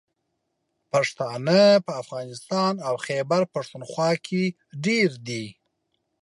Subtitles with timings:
[0.91, 4.43] پښتانه په افغانستان او خیبر پښتونخوا کې
[4.85, 5.45] ډېر دي.